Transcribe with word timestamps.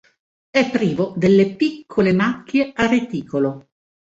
È 0.49 0.71
privo 0.71 1.13
delle 1.15 1.55
piccole 1.55 2.11
macchie 2.11 2.71
a 2.73 2.87
reticolo. 2.87 3.67